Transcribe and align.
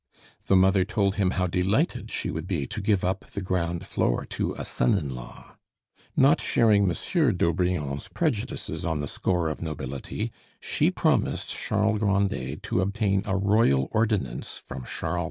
The 0.47 0.55
mother 0.55 0.83
told 0.83 1.17
him 1.17 1.29
how 1.29 1.45
delighted 1.45 2.09
she 2.09 2.31
would 2.31 2.47
be 2.47 2.65
to 2.65 2.81
give 2.81 3.05
up 3.05 3.19
the 3.33 3.39
ground 3.43 3.85
floor 3.85 4.25
to 4.31 4.53
a 4.55 4.65
son 4.65 4.97
in 4.97 5.13
law. 5.13 5.57
Not 6.17 6.41
sharing 6.41 6.87
Monsieur 6.87 7.31
d'Aubrion's 7.31 8.07
prejudices 8.07 8.83
on 8.83 8.99
the 9.01 9.07
score 9.07 9.47
of 9.47 9.61
nobility, 9.61 10.31
she 10.59 10.89
promised 10.89 11.49
Charles 11.49 12.01
Grandet 12.01 12.63
to 12.63 12.81
obtain 12.81 13.21
a 13.25 13.37
royal 13.37 13.89
ordinance 13.91 14.57
from 14.57 14.85
Charles 14.85 15.19
X. 15.19 15.19